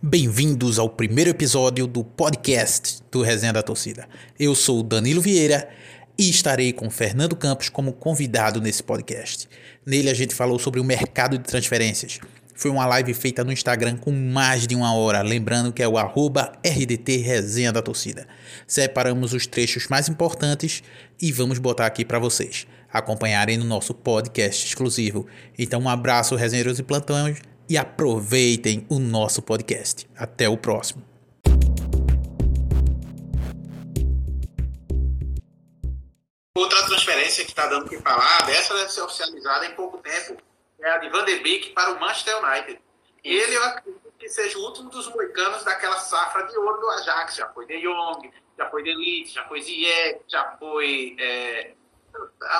Bem-vindos 0.00 0.78
ao 0.78 0.88
primeiro 0.88 1.30
episódio 1.30 1.84
do 1.84 2.04
podcast 2.04 3.02
do 3.10 3.20
Resenha 3.20 3.52
da 3.52 3.64
Torcida. 3.64 4.08
Eu 4.38 4.54
sou 4.54 4.80
Danilo 4.80 5.20
Vieira 5.20 5.68
e 6.16 6.30
estarei 6.30 6.72
com 6.72 6.88
Fernando 6.88 7.34
Campos 7.34 7.68
como 7.68 7.92
convidado 7.92 8.60
nesse 8.60 8.80
podcast. 8.80 9.48
Nele 9.84 10.08
a 10.08 10.14
gente 10.14 10.36
falou 10.36 10.56
sobre 10.56 10.78
o 10.78 10.84
mercado 10.84 11.36
de 11.36 11.42
transferências. 11.42 12.20
Foi 12.54 12.70
uma 12.70 12.86
live 12.86 13.12
feita 13.12 13.42
no 13.42 13.50
Instagram 13.50 13.96
com 13.96 14.12
mais 14.12 14.68
de 14.68 14.76
uma 14.76 14.94
hora, 14.94 15.20
lembrando 15.20 15.72
que 15.72 15.82
é 15.82 15.88
o 15.88 15.98
arroba 15.98 16.52
RDT 16.64 17.16
Resenha 17.16 17.72
da 17.72 17.82
Torcida. 17.82 18.24
Separamos 18.68 19.32
os 19.32 19.48
trechos 19.48 19.88
mais 19.88 20.08
importantes 20.08 20.80
e 21.20 21.32
vamos 21.32 21.58
botar 21.58 21.86
aqui 21.86 22.04
para 22.04 22.20
vocês 22.20 22.68
acompanharem 22.90 23.58
no 23.58 23.64
nosso 23.64 23.92
podcast 23.92 24.64
exclusivo. 24.64 25.26
Então 25.58 25.80
um 25.80 25.88
abraço, 25.88 26.36
resenheiros 26.36 26.78
e 26.78 26.84
plantões 26.84 27.38
e 27.68 27.76
aproveitem 27.76 28.86
o 28.88 28.98
nosso 28.98 29.42
podcast. 29.42 30.08
Até 30.16 30.48
o 30.48 30.56
próximo. 30.56 31.02
Outra 36.56 36.84
transferência 36.86 37.44
que 37.44 37.50
está 37.50 37.66
dando 37.66 37.86
o 37.86 37.88
que 37.88 37.98
falar, 37.98 38.46
dessa 38.46 38.74
deve 38.74 38.90
ser 38.90 39.02
oficializada 39.02 39.66
em 39.66 39.74
pouco 39.74 39.98
tempo, 39.98 40.36
é 40.80 40.90
a 40.90 40.98
de 40.98 41.08
Van 41.08 41.24
de 41.24 41.38
Beek 41.38 41.70
para 41.70 41.92
o 41.92 42.00
Manchester 42.00 42.44
United. 42.44 42.80
E 43.24 43.36
ele, 43.36 43.56
eu 43.56 43.64
acredito 43.64 44.12
que 44.18 44.28
seja 44.28 44.58
o 44.58 44.62
último 44.62 44.90
dos 44.90 45.08
moicanos 45.14 45.62
daquela 45.62 45.98
safra 45.98 46.44
de 46.44 46.56
ouro 46.56 46.80
do 46.80 46.90
Ajax. 46.90 47.36
Já 47.36 47.48
foi 47.48 47.66
De 47.66 47.80
Jong, 47.80 48.32
já 48.56 48.68
foi 48.70 48.82
De 48.82 48.94
Ligt, 48.94 49.34
já 49.34 49.44
foi 49.44 49.62
Ziyech, 49.62 50.20
já 50.26 50.56
foi 50.58 51.16
é, 51.20 51.72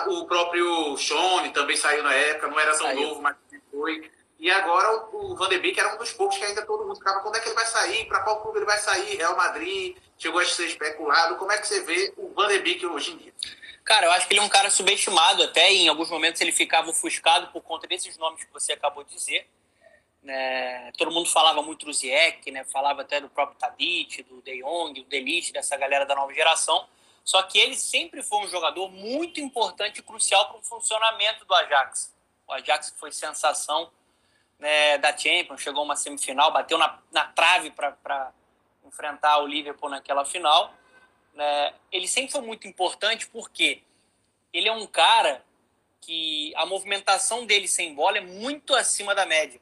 o 0.07 0.27
próprio 0.27 0.97
Shone, 0.97 1.51
também 1.51 1.77
saiu 1.77 2.03
na 2.03 2.13
época, 2.15 2.49
não 2.49 2.61
era 2.61 2.73
tão 2.73 2.87
Saiu. 2.87 3.09
novo, 3.09 3.23
mas 3.23 3.37
foi. 3.71 4.11
E 4.39 4.51
agora 4.51 5.09
o, 5.13 5.33
o 5.33 5.37
Van 5.37 5.49
de 5.49 5.59
Beek 5.59 5.79
era 5.79 5.95
um 5.95 5.99
dos 5.99 6.13
poucos 6.13 6.39
que 6.39 6.45
ainda 6.45 6.65
todo 6.65 6.85
mundo 6.85 6.97
ficava, 6.97 7.21
quando 7.21 7.37
é 7.37 7.41
que 7.41 7.49
ele 7.49 7.55
vai 7.55 7.67
sair, 7.67 8.07
para 8.07 8.21
qual 8.21 8.41
clube 8.41 8.59
ele 8.59 8.67
vai 8.67 8.79
sair, 8.79 9.17
Real 9.17 9.37
Madrid, 9.37 9.97
chegou 10.17 10.41
a 10.41 10.45
ser 10.45 10.67
especulado. 10.67 11.37
Como 11.37 11.51
é 11.51 11.59
que 11.59 11.67
você 11.67 11.83
vê 11.83 12.13
o 12.17 12.33
Van 12.35 12.47
de 12.47 12.59
Beek 12.61 12.87
hoje 12.87 13.13
em 13.13 13.17
dia? 13.17 13.35
Cara, 13.85 14.07
eu 14.07 14.13
acho 14.13 14.29
que 14.29 14.35
ele 14.35 14.41
é 14.41 14.43
um 14.43 14.49
cara 14.49 14.71
subestimado 14.71 15.43
até, 15.43 15.73
em 15.73 15.89
alguns 15.89 16.11
momentos 16.11 16.41
ele 16.41 16.53
ficava 16.53 16.91
ofuscado 16.91 17.49
por 17.49 17.63
conta 17.63 17.87
desses 17.87 18.17
nomes 18.17 18.45
que 18.45 18.53
você 18.53 18.75
acabou 18.75 19.03
de 19.03 19.15
dizer. 19.15 19.49
Né? 20.23 20.93
Todo 20.93 21.11
mundo 21.11 21.29
falava 21.29 21.63
muito 21.63 21.87
do 21.87 21.93
Ziyech, 21.93 22.51
né? 22.51 22.65
falava 22.65 23.03
até 23.03 23.21
do 23.21 23.29
próprio 23.29 23.59
Tadic, 23.59 24.23
do 24.25 24.43
De 24.43 24.63
Jong, 24.63 25.01
do 25.01 25.09
Delite, 25.09 25.53
dessa 25.53 25.77
galera 25.77 26.05
da 26.05 26.15
nova 26.15 26.33
geração. 26.33 26.87
Só 27.25 27.43
que 27.43 27.59
ele 27.59 27.77
sempre 27.77 28.23
foi 28.23 28.39
um 28.41 28.49
jogador 28.49 28.89
muito 28.89 29.41
importante 29.41 29.99
e 29.99 30.03
crucial 30.03 30.49
para 30.49 30.59
o 30.59 30.63
funcionamento 30.63 31.45
do 31.45 31.55
Ajax. 31.55 32.15
O 32.47 32.53
Ajax 32.53 32.95
foi 32.99 33.11
sensação 33.11 33.91
né, 34.59 34.99
da 34.99 35.17
Champions, 35.17 35.61
chegou 35.61 35.85
uma 35.85 35.97
semifinal, 35.97 36.53
bateu 36.53 36.77
na, 36.77 36.99
na 37.13 37.25
trave 37.27 37.71
para 37.71 38.33
enfrentar 38.85 39.39
o 39.39 39.47
Liverpool 39.47 39.89
naquela 39.89 40.25
final. 40.25 40.75
Né? 41.35 41.75
Ele 41.93 42.09
sempre 42.09 42.33
foi 42.33 42.41
muito 42.41 42.67
importante 42.67 43.29
porque 43.29 43.83
ele 44.53 44.69
é 44.69 44.73
um 44.73 44.87
cara 44.87 45.45
que 46.01 46.53
a 46.57 46.67
movimentação 46.67 47.47
dele 47.47 47.69
sem 47.69 47.95
bola 47.95 48.19
é 48.19 48.21
muito 48.21 48.75
acima 48.75 49.15
da 49.15 49.27
média. 49.27 49.61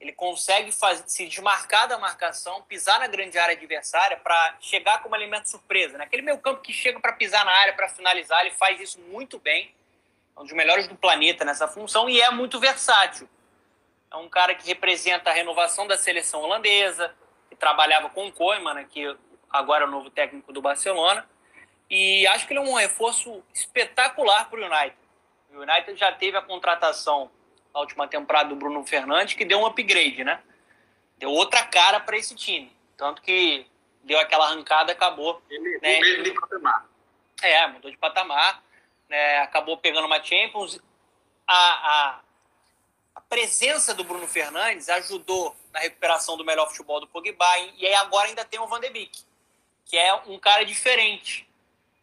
Ele 0.00 0.12
consegue 0.12 0.72
fazer, 0.72 1.04
se 1.06 1.26
desmarcar 1.26 1.86
da 1.86 1.98
marcação, 1.98 2.62
pisar 2.62 2.98
na 3.00 3.06
grande 3.06 3.38
área 3.38 3.54
adversária 3.54 4.16
para 4.16 4.56
chegar 4.60 5.02
como 5.02 5.14
elemento 5.14 5.50
surpresa. 5.50 5.98
Naquele 5.98 6.22
meio 6.22 6.38
campo 6.38 6.62
que 6.62 6.72
chega 6.72 6.98
para 6.98 7.12
pisar 7.12 7.44
na 7.44 7.52
área, 7.52 7.74
para 7.74 7.88
finalizar, 7.90 8.40
ele 8.40 8.52
faz 8.52 8.80
isso 8.80 8.98
muito 9.00 9.38
bem. 9.38 9.74
É 10.34 10.40
um 10.40 10.44
dos 10.44 10.54
melhores 10.54 10.88
do 10.88 10.94
planeta 10.94 11.44
nessa 11.44 11.68
função 11.68 12.08
e 12.08 12.18
é 12.18 12.30
muito 12.30 12.58
versátil. 12.58 13.28
É 14.12 14.16
um 14.16 14.28
cara 14.28 14.54
que 14.54 14.66
representa 14.66 15.30
a 15.30 15.32
renovação 15.32 15.86
da 15.86 15.96
seleção 15.96 16.40
holandesa, 16.40 17.14
que 17.48 17.56
trabalhava 17.56 18.10
com 18.10 18.26
o 18.26 18.32
Koeman, 18.32 18.74
né, 18.74 18.86
que 18.88 19.16
agora 19.48 19.84
é 19.84 19.86
o 19.86 19.90
novo 19.90 20.10
técnico 20.10 20.52
do 20.52 20.60
Barcelona. 20.60 21.28
E 21.88 22.26
acho 22.28 22.46
que 22.46 22.52
ele 22.52 22.60
é 22.60 22.62
um 22.62 22.74
reforço 22.74 23.42
espetacular 23.52 24.48
para 24.48 24.60
o 24.60 24.64
United. 24.64 24.96
O 25.52 25.60
United 25.60 25.98
já 25.98 26.12
teve 26.12 26.36
a 26.36 26.42
contratação 26.42 27.30
na 27.74 27.80
última 27.80 28.06
temporada 28.06 28.48
do 28.48 28.56
Bruno 28.56 28.84
Fernandes, 28.86 29.34
que 29.34 29.44
deu 29.44 29.58
um 29.58 29.66
upgrade, 29.66 30.22
né? 30.22 30.40
Deu 31.18 31.30
outra 31.30 31.64
cara 31.64 31.98
para 32.00 32.16
esse 32.16 32.34
time. 32.34 32.74
Tanto 32.96 33.20
que 33.22 33.66
deu 34.04 34.18
aquela 34.18 34.46
arrancada, 34.46 34.92
acabou. 34.92 35.42
Ele 35.50 35.78
né? 35.80 36.00
mesmo 36.00 36.24
de 36.24 36.32
patamar. 36.32 36.86
É, 37.42 37.66
mudou 37.68 37.90
de 37.90 37.96
patamar, 37.96 38.62
né? 39.08 39.38
acabou 39.38 39.76
pegando 39.76 40.06
uma 40.06 40.22
Champions. 40.22 40.80
A, 41.46 41.54
a, 41.54 42.20
a 43.14 43.20
presença 43.20 43.94
do 43.94 44.04
Bruno 44.04 44.26
Fernandes 44.26 44.88
ajudou 44.88 45.54
na 45.72 45.80
recuperação 45.80 46.36
do 46.36 46.44
melhor 46.44 46.68
futebol 46.68 47.00
do 47.00 47.06
Pogba 47.06 47.58
e 47.76 47.86
aí 47.86 47.94
agora 47.94 48.28
ainda 48.28 48.44
tem 48.44 48.60
o 48.60 48.66
Van 48.66 48.80
de 48.80 48.90
Beek, 48.90 49.22
que 49.84 49.96
é 49.96 50.14
um 50.26 50.38
cara 50.38 50.64
diferente, 50.64 51.48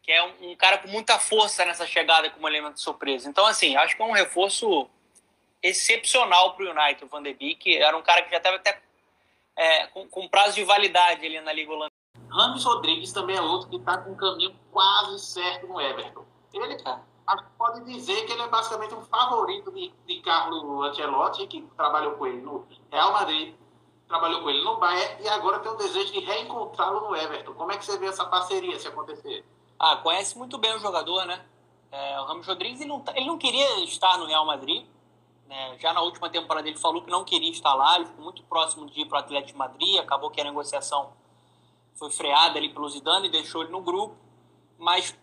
que 0.04 0.12
é 0.12 0.24
um, 0.24 0.56
cara 0.56 0.78
com 0.78 0.88
muita 0.88 1.20
força 1.20 1.66
nessa 1.66 1.86
chegada 1.86 2.30
como 2.30 2.48
elemento 2.48 2.80
surpresa. 2.80 3.30
Então, 3.30 3.46
assim, 3.46 3.76
acho 3.76 3.96
que 3.96 4.02
é 4.02 4.06
um 4.06 4.12
reforço 4.12 4.90
excepcional 5.62 6.56
para 6.56 6.66
o 6.66 6.70
United, 6.70 7.04
o 7.04 7.08
Van 7.08 7.22
de 7.22 7.34
Beek. 7.34 7.76
Era 7.78 7.98
um 7.98 8.02
cara 8.02 8.22
que 8.22 8.32
já 8.32 8.38
estava 8.38 8.56
até 8.56 8.82
é, 9.56 9.88
com, 9.88 10.08
com 10.08 10.28
prazo 10.30 10.56
de 10.56 10.64
validade 10.64 11.26
ali 11.26 11.42
na 11.42 11.52
Liga 11.52 11.72
Holandesa. 11.72 11.92
Rames 12.30 12.64
Rodrigues 12.64 13.12
também 13.12 13.36
é 13.36 13.42
outro 13.42 13.70
que 13.70 13.78
está 13.78 13.98
com 13.98 14.12
um 14.12 14.16
caminho 14.16 14.56
quase 14.72 15.20
certo 15.26 15.68
no 15.68 15.80
Everton. 15.80 16.26
Ele 16.54 16.74
É. 16.74 17.17
acho 17.28 17.44
que 17.44 17.50
pode 17.58 17.84
dizer 17.86 18.26
que 18.26 18.32
ele 18.32 18.42
é 18.42 18.48
basicamente 18.48 18.94
um 18.94 19.02
favorito 19.06 19.72
de, 19.72 19.94
de 20.08 20.22
Carlo 20.22 20.82
Ancelotti, 20.84 21.46
que 21.48 21.62
trabalhou 21.76 22.14
com 22.14 22.26
ele 22.28 22.42
no 22.42 22.66
Real 22.92 23.12
Madrid, 23.12 23.54
trabalhou 24.08 24.42
com 24.42 24.50
ele 24.50 24.64
no 24.64 24.78
Bayern 24.78 25.22
e 25.24 25.28
agora 25.28 25.60
tem 25.60 25.72
o 25.72 25.76
desejo 25.76 26.14
de 26.14 26.20
reencontrá-lo 26.20 27.02
no 27.10 27.16
Everton. 27.16 27.54
Como 27.54 27.72
é 27.72 27.78
que 27.78 27.86
você 27.86 27.98
vê 27.98 28.08
essa 28.08 28.26
parceria 28.26 28.80
se 28.80 28.88
acontecer? 28.88 29.46
Ah, 29.78 29.98
conhece 29.98 30.38
muito 30.38 30.58
bem 30.58 30.74
o 30.76 30.80
jogador, 30.80 31.26
né? 31.26 31.46
É, 31.92 32.20
o 32.22 32.26
Ramos 32.26 32.48
Rodrigues 32.48 32.80
ele 32.82 32.90
não, 32.90 33.00
tá- 33.02 33.14
ele 33.16 33.26
não 33.28 33.38
queria 33.38 33.84
estar 33.84 34.18
no 34.18 34.26
Real 34.26 34.46
Madrid. 34.46 34.86
né? 35.48 35.78
Já 35.80 35.94
na 35.94 36.02
última 36.02 36.30
temporada 36.30 36.68
ele 36.68 36.78
falou 36.78 37.02
que 37.02 37.10
não 37.12 37.24
queria 37.24 37.50
estar 37.52 37.74
lá. 37.74 37.96
Ele 37.98 38.06
ficou 38.08 38.24
muito 38.24 38.44
próximo 38.44 38.86
de 38.90 39.02
ir 39.02 39.06
para 39.06 39.18
o 39.18 39.20
Atlético 39.22 39.54
de 39.54 39.58
Madrid. 39.58 39.98
Acabou 40.00 40.30
que 40.30 40.42
a 40.42 40.44
negociação 40.44 41.14
foi 41.96 42.10
freada 42.12 42.58
ali 42.58 42.70
pelo 42.74 42.90
Zidane 42.90 43.28
e 43.28 43.32
deixou 43.32 43.62
ele 43.64 43.72
no 43.72 43.82
grupo. 43.82 44.16
Mas 44.78 45.18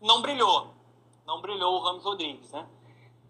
não 0.00 0.20
brilhou. 0.20 0.74
Não 1.26 1.40
brilhou 1.40 1.76
o 1.76 1.82
Ramos 1.82 2.04
Rodrigues, 2.04 2.50
né? 2.52 2.66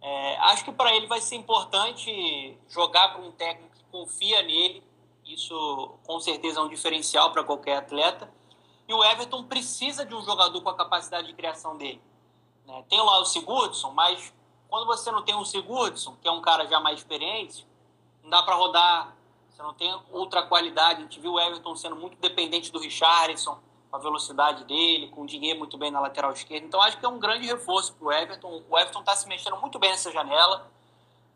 É, 0.03 0.37
acho 0.39 0.65
que 0.65 0.73
para 0.73 0.95
ele 0.95 1.07
vai 1.07 1.21
ser 1.21 1.37
importante 1.37 2.57
jogar 2.69 3.13
para 3.13 3.23
um 3.23 3.31
técnico 3.33 3.77
que 3.77 3.85
confia 3.91 4.43
nele. 4.43 4.83
Isso 5.25 5.99
com 6.07 6.19
certeza 6.19 6.61
é 6.61 6.63
um 6.63 6.69
diferencial 6.69 7.31
para 7.33 7.45
qualquer 7.45 7.77
atleta. 7.77 8.33
E 8.89 8.95
o 8.95 9.05
Everton 9.05 9.45
precisa 9.45 10.05
de 10.05 10.15
um 10.15 10.23
jogador 10.23 10.61
com 10.63 10.69
a 10.69 10.75
capacidade 10.75 11.27
de 11.27 11.35
criação 11.35 11.77
dele. 11.77 12.03
né? 12.67 12.85
Tem 12.89 12.99
lá 12.99 13.21
o 13.21 13.25
Sigurdsson, 13.25 13.93
mas 13.93 14.33
quando 14.69 14.87
você 14.87 15.11
não 15.11 15.23
tem 15.23 15.35
um 15.35 15.45
Sigurdsson, 15.45 16.17
que 16.21 16.27
é 16.27 16.31
um 16.31 16.41
cara 16.41 16.67
já 16.67 16.81
mais 16.81 16.99
experiente, 16.99 17.67
não 18.23 18.31
dá 18.31 18.43
para 18.43 18.55
rodar. 18.55 19.17
Você 19.51 19.63
não 19.63 19.75
tem 19.75 19.95
outra 20.11 20.43
qualidade. 20.43 21.01
A 21.01 21.03
gente 21.03 21.21
viu 21.21 21.35
o 21.35 21.41
Everton 21.41 21.77
sendo 21.77 21.97
muito 21.97 22.17
dependente 22.19 22.73
do 22.73 22.79
Richarlison, 22.79 23.59
com 23.91 23.97
a 23.97 24.01
velocidade 24.01 24.65
dele, 24.65 25.09
com 25.09 25.23
o 25.23 25.27
dinheiro 25.27 25.59
muito 25.59 25.77
bem 25.77 25.91
na 25.91 26.01
lateral 26.01 26.33
esquerda. 26.33 26.65
Então 26.65 26.81
acho 26.81 26.99
que 26.99 27.05
é 27.05 27.09
um 27.09 27.19
grande 27.19 27.47
reforço 27.47 27.93
para 27.95 28.07
o 28.07 28.13
Everton. 28.13 28.63
O 28.69 28.79
Everton 28.79 29.01
está 29.01 29.17
se 29.17 29.29
mexendo 29.29 29.57
muito 29.57 29.79
bem 29.79 29.91
nessa 29.91 30.13
janela. 30.13 30.71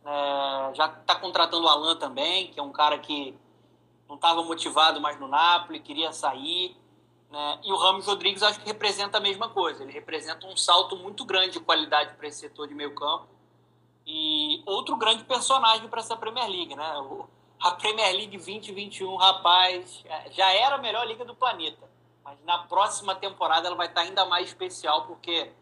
É, 0.05 0.75
já 0.75 0.87
está 0.87 1.17
contratando 1.17 1.65
o 1.65 1.69
Alan 1.69 1.97
também, 1.97 2.49
que 2.49 2.61
é 2.61 2.63
um 2.63 2.71
cara 2.71 2.99
que 2.99 3.35
não 4.09 4.15
estava 4.15 4.43
motivado 4.43 5.01
mais 5.01 5.19
no 5.19 5.27
Napoli, 5.27 5.81
queria 5.81 6.13
sair. 6.13 6.77
Né? 7.31 7.61
E 7.65 7.73
o 7.73 7.77
Ramos 7.77 8.07
Rodrigues 8.07 8.43
acho 8.43 8.61
que 8.61 8.67
representa 8.67 9.19
a 9.19 9.21
mesma 9.21 9.49
coisa. 9.49 9.83
Ele 9.83 9.93
representa 9.93 10.47
um 10.47 10.57
salto 10.57 10.97
muito 10.97 11.25
grande 11.25 11.51
de 11.51 11.61
qualidade 11.61 12.15
para 12.15 12.29
esse 12.29 12.39
setor 12.39 12.69
de 12.69 12.75
meio 12.75 12.95
campo. 12.95 13.27
E 14.07 14.63
outro 14.67 14.97
grande 14.97 15.25
personagem 15.25 15.89
para 15.89 16.01
essa 16.01 16.17
Premier 16.17 16.49
League. 16.49 16.77
Né? 16.77 16.85
A 17.61 17.73
Premier 17.73 18.15
League 18.15 18.37
2021, 18.37 19.17
rapaz, 19.17 20.05
é, 20.05 20.31
já 20.31 20.53
era 20.53 20.77
a 20.77 20.79
melhor 20.79 21.05
liga 21.07 21.25
do 21.25 21.35
planeta. 21.35 21.94
Na 22.45 22.59
próxima 22.59 23.15
temporada 23.15 23.67
ela 23.67 23.77
vai 23.77 23.87
estar 23.87 24.03
ainda 24.03 24.25
mais 24.27 24.49
especial, 24.49 25.07
porque 25.07 25.53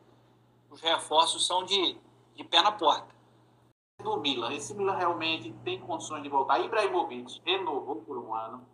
os 0.68 0.80
reforços 0.80 1.46
são 1.46 1.64
de, 1.64 1.96
de 2.34 2.44
pé 2.44 2.60
na 2.60 2.72
porta. 2.72 3.14
do 4.02 4.18
Milan. 4.18 4.52
Esse 4.52 4.74
Milan 4.74 4.96
realmente 4.96 5.52
tem 5.64 5.78
condições 5.78 6.22
de 6.22 6.28
voltar. 6.28 6.58
Ibrahimovic 6.58 7.40
renovou 7.44 7.96
por 8.02 8.18
um 8.18 8.34
ano, 8.34 8.66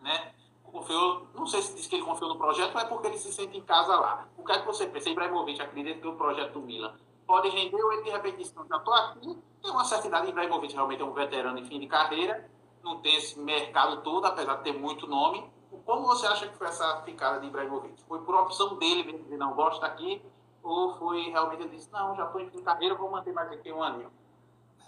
né? 0.00 0.34
Confiou, 0.62 1.26
não 1.34 1.46
sei 1.46 1.62
se 1.62 1.74
diz 1.74 1.86
que 1.86 1.96
ele 1.96 2.04
confiou 2.04 2.30
no 2.30 2.38
projeto, 2.38 2.72
mas 2.74 2.84
é 2.84 2.86
porque 2.86 3.06
ele 3.06 3.18
se 3.18 3.32
sente 3.32 3.56
em 3.56 3.62
casa 3.62 3.94
lá. 3.94 4.28
O 4.36 4.44
que 4.44 4.52
é 4.52 4.58
que 4.58 4.66
você 4.66 4.86
pensa? 4.86 5.10
Ibrahimovic 5.10 5.60
acredita 5.60 6.00
que 6.00 6.08
o 6.08 6.16
projeto 6.16 6.52
do 6.54 6.60
Milan 6.60 6.94
pode 7.26 7.48
render 7.48 7.82
ou 7.82 7.92
ele 7.92 8.02
de 8.02 8.10
repente 8.10 8.44
já 8.44 8.76
estou 8.76 8.94
aqui, 8.94 9.38
tem 9.62 9.70
uma 9.70 9.84
certa 9.84 10.06
idade. 10.06 10.28
Ibrahimovic 10.28 10.74
realmente 10.74 11.00
é 11.00 11.04
um 11.04 11.12
veterano 11.12 11.58
em 11.58 11.64
fim 11.64 11.78
de 11.78 11.86
carreira, 11.86 12.50
não 12.82 13.00
tem 13.00 13.16
esse 13.16 13.38
mercado 13.38 14.02
todo, 14.02 14.24
apesar 14.26 14.56
de 14.56 14.64
ter 14.64 14.72
muito 14.72 15.06
nome. 15.06 15.50
Como 15.84 16.06
você 16.06 16.26
acha 16.26 16.46
que 16.46 16.56
foi 16.56 16.66
essa 16.68 17.02
ficada 17.02 17.40
de 17.40 17.46
Ibrahimovic? 17.46 18.02
Foi 18.04 18.20
por 18.20 18.34
opção 18.34 18.76
dele 18.76 19.04
mesmo, 19.04 19.28
de 19.28 19.36
não 19.36 19.54
gosta 19.54 19.86
aqui, 19.86 20.22
ou 20.62 20.94
foi 20.98 21.30
realmente 21.30 21.62
ele 21.62 21.76
disse, 21.76 21.90
não, 21.90 22.14
já 22.14 22.26
estou 22.26 22.40
em 22.40 22.50
carreira, 22.62 22.94
vou 22.94 23.10
manter 23.10 23.32
mais 23.32 23.50
aqui 23.50 23.72
um 23.72 23.82
aninho? 23.82 24.10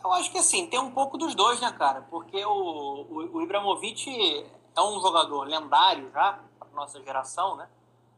Eu 0.02 0.12
acho 0.12 0.30
que 0.30 0.38
assim, 0.38 0.66
tem 0.66 0.78
um 0.78 0.90
pouco 0.90 1.16
dos 1.16 1.34
dois, 1.34 1.60
né, 1.60 1.72
cara? 1.72 2.02
Porque 2.02 2.44
o, 2.44 2.50
o, 2.50 3.36
o 3.36 3.42
Ibrahimovic 3.42 4.46
é 4.76 4.80
um 4.82 5.00
jogador 5.00 5.44
lendário 5.44 6.10
já, 6.12 6.40
para 6.58 6.68
nossa 6.74 7.02
geração, 7.02 7.56
né? 7.56 7.68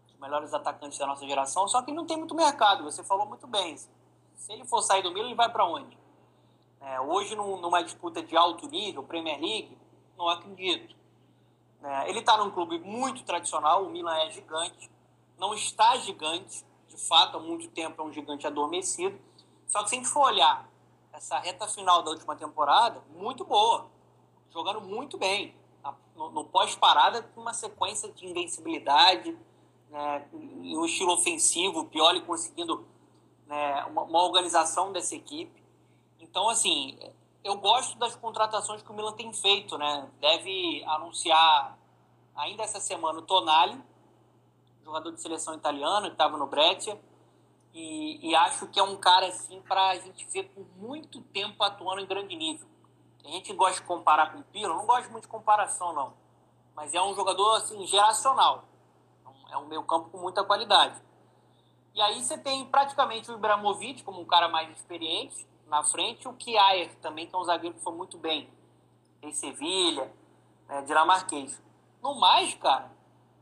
Os 0.08 0.18
melhores 0.18 0.52
atacantes 0.52 0.98
da 0.98 1.06
nossa 1.06 1.26
geração, 1.26 1.68
só 1.68 1.82
que 1.82 1.92
não 1.92 2.04
tem 2.04 2.16
muito 2.16 2.34
mercado, 2.34 2.82
você 2.82 3.04
falou 3.04 3.26
muito 3.26 3.46
bem. 3.46 3.76
Se 3.76 4.52
ele 4.52 4.64
for 4.64 4.82
sair 4.82 5.02
do 5.02 5.12
Milan, 5.12 5.26
ele 5.26 5.34
vai 5.34 5.50
para 5.50 5.64
onde? 5.64 5.96
É, 6.80 7.00
hoje, 7.00 7.34
numa 7.36 7.82
disputa 7.82 8.22
de 8.22 8.36
alto 8.36 8.66
nível, 8.68 9.02
Premier 9.02 9.40
League, 9.40 9.76
não 10.16 10.28
acredito. 10.28 10.94
É, 11.86 12.10
ele 12.10 12.18
está 12.18 12.36
num 12.36 12.50
clube 12.50 12.80
muito 12.80 13.22
tradicional, 13.22 13.84
o 13.84 13.90
Milan 13.90 14.16
é 14.16 14.30
gigante, 14.32 14.90
não 15.38 15.54
está 15.54 15.96
gigante, 15.98 16.66
de 16.88 16.96
fato, 16.96 17.36
há 17.36 17.40
muito 17.40 17.68
tempo 17.68 18.02
é 18.02 18.04
um 18.04 18.12
gigante 18.12 18.44
adormecido. 18.44 19.16
Só 19.68 19.84
que 19.84 19.90
se 19.90 19.94
a 19.94 19.98
gente 19.98 20.08
for 20.08 20.24
olhar 20.24 20.68
essa 21.12 21.38
reta 21.38 21.68
final 21.68 22.02
da 22.02 22.10
última 22.10 22.34
temporada, 22.34 23.00
muito 23.14 23.44
boa. 23.44 23.86
Jogando 24.50 24.80
muito 24.80 25.16
bem. 25.16 25.54
No, 26.16 26.30
no 26.30 26.44
pós-parada, 26.44 27.22
com 27.22 27.40
uma 27.40 27.54
sequência 27.54 28.10
de 28.10 28.26
invencibilidade, 28.26 29.38
né, 29.88 30.26
um 30.32 30.84
estilo 30.84 31.12
ofensivo, 31.12 31.80
o 31.80 31.84
Pioli 31.84 32.22
conseguindo 32.22 32.84
né, 33.46 33.84
uma, 33.84 34.02
uma, 34.02 34.22
organização 34.24 34.90
dessa 34.92 35.14
equipe. 35.14 35.62
Então, 36.18 36.48
assim, 36.48 36.98
eu 37.46 37.56
gosto 37.56 37.96
das 37.98 38.16
contratações 38.16 38.82
que 38.82 38.90
o 38.90 38.94
Milan 38.94 39.12
tem 39.12 39.32
feito. 39.32 39.78
Né? 39.78 40.08
Deve 40.20 40.84
anunciar 40.84 41.78
ainda 42.34 42.62
essa 42.62 42.80
semana 42.80 43.20
o 43.20 43.22
Tonali, 43.22 43.80
jogador 44.84 45.12
de 45.12 45.20
seleção 45.20 45.54
italiano, 45.54 46.06
que 46.06 46.12
estava 46.12 46.36
no 46.36 46.46
Brescia 46.46 47.00
e, 47.72 48.30
e, 48.30 48.34
acho 48.34 48.66
que 48.68 48.80
é 48.80 48.82
um 48.82 48.96
cara 48.96 49.26
assim 49.26 49.60
para 49.60 49.90
a 49.90 49.98
gente 49.98 50.24
ver 50.26 50.44
por 50.44 50.66
muito 50.78 51.20
tempo 51.20 51.62
atuando 51.62 52.00
em 52.00 52.06
grande 52.06 52.34
nível. 52.34 52.66
A 53.22 53.28
gente 53.28 53.52
gosta 53.52 53.82
de 53.82 53.86
comparar 53.86 54.32
com 54.32 54.38
o 54.38 54.44
Pirlo, 54.44 54.74
não 54.74 54.86
gosto 54.86 55.10
muito 55.10 55.24
de 55.24 55.28
comparação 55.28 55.92
não, 55.92 56.14
mas 56.74 56.94
é 56.94 57.02
um 57.02 57.14
jogador 57.14 57.56
assim 57.56 57.86
geracional. 57.86 58.64
É 59.50 59.58
um 59.58 59.66
meio 59.66 59.82
campo 59.82 60.08
com 60.08 60.18
muita 60.18 60.42
qualidade. 60.42 61.00
E 61.94 62.00
aí 62.00 62.22
você 62.22 62.38
tem 62.38 62.64
praticamente 62.64 63.30
o 63.30 63.34
Ibrahimovic 63.34 64.02
como 64.02 64.20
um 64.20 64.24
cara 64.24 64.48
mais 64.48 64.70
experiente 64.70 65.46
na 65.66 65.82
frente, 65.82 66.28
o 66.28 66.32
Kiaer 66.32 66.94
também, 66.96 67.26
que 67.26 67.34
é 67.34 67.38
um 67.38 67.44
zagueiro 67.44 67.76
que 67.76 67.82
foi 67.82 67.92
muito 67.92 68.16
bem. 68.16 68.48
Tem 69.20 69.32
Sevilha, 69.32 70.12
né, 70.68 70.82
dinamarquês. 70.82 71.60
No 72.02 72.14
mais, 72.14 72.54
cara, 72.54 72.90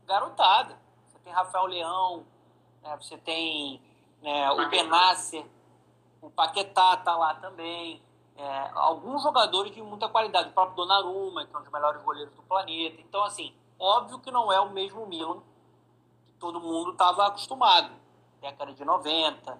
garotada. 0.05 0.79
Você 1.07 1.19
tem 1.19 1.31
Rafael 1.31 1.65
Leão, 1.67 2.25
né, 2.81 2.97
você 2.97 3.17
tem 3.17 3.81
né, 4.21 4.49
o 4.51 4.69
Benasser, 4.69 5.45
o 6.21 6.29
Paquetá 6.29 6.97
tá 6.97 7.15
lá 7.15 7.35
também. 7.35 8.01
É, 8.37 8.69
alguns 8.73 9.23
jogadores 9.23 9.73
de 9.73 9.81
muita 9.81 10.09
qualidade, 10.09 10.49
o 10.49 10.51
próprio 10.51 10.75
Donnarumma, 10.75 11.45
que 11.45 11.55
é 11.55 11.59
um 11.59 11.61
dos 11.61 11.71
melhores 11.71 12.01
goleiros 12.01 12.33
do 12.33 12.41
planeta. 12.43 12.99
Então, 12.99 13.23
assim, 13.23 13.55
óbvio 13.79 14.19
que 14.19 14.31
não 14.31 14.51
é 14.51 14.59
o 14.59 14.71
mesmo 14.71 15.05
Milan 15.05 15.39
que 16.25 16.33
todo 16.39 16.59
mundo 16.59 16.91
estava 16.91 17.27
acostumado. 17.27 17.93
Década 18.41 18.73
de 18.73 18.83
90, 18.83 19.57